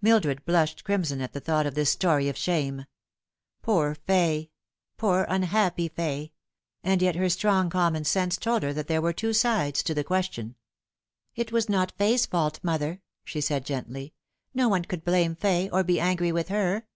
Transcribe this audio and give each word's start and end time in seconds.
Mildred 0.00 0.42
blushed 0.46 0.84
crimson 0.84 1.20
at 1.20 1.34
the 1.34 1.38
thought 1.38 1.66
of 1.66 1.74
this 1.74 1.90
story 1.90 2.30
of 2.30 2.36
shame. 2.38 2.86
Poor 3.60 3.94
Fay! 3.94 4.50
poor, 4.96 5.26
unhappy 5.28 5.88
Fay! 5.90 6.32
And 6.82 7.02
yet 7.02 7.14
her 7.16 7.28
strong 7.28 7.68
common 7.68 8.04
sense 8.06 8.38
told 8.38 8.62
her 8.62 8.72
that 8.72 8.86
there 8.86 9.02
were 9.02 9.12
two 9.12 9.34
sides 9.34 9.82
to 9.82 9.92
the 9.92 10.02
question. 10.02 10.54
Drifting 11.34 11.42
Apart. 11.42 11.48
65 11.48 11.48
"It 11.48 11.52
was 11.52 11.68
not 11.68 11.92
Fay's 11.98 12.24
fault, 12.24 12.58
mother," 12.62 13.02
she 13.22 13.42
said 13.42 13.66
gently. 13.66 14.14
"No 14.54 14.70
one 14.70 14.86
could 14.86 15.04
blame 15.04 15.36
Fay, 15.36 15.68
or 15.68 15.84
be 15.84 16.00
angry 16.00 16.32
with 16.32 16.48
her. 16.48 16.86